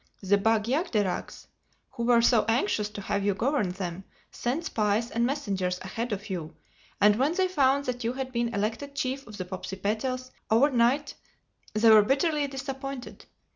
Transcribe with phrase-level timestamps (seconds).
[0.23, 1.45] The Bag jagderags,
[1.91, 6.27] who were so anxious to have you govern them, sent spies and messengers ahead of
[6.27, 6.55] you;
[6.99, 11.13] and when they found that you had been elected Chief of the Popsipetels overnight
[11.75, 13.27] they were bitterly disappointed.